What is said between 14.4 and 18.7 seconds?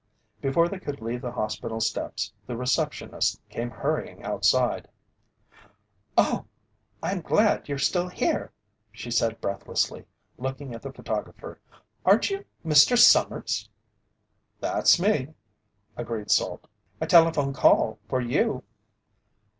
"That's me," agreed Salt. "A telephone call for you."